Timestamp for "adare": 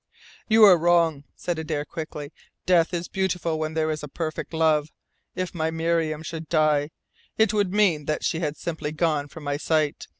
1.59-1.85